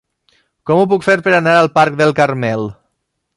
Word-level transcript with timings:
Com 0.69 0.79
ho 0.79 0.87
puc 0.93 1.05
fer 1.07 1.17
per 1.27 1.33
anar 1.41 1.53
al 1.59 1.69
parc 1.77 2.01
del 2.01 2.15
Carmel? 2.21 2.67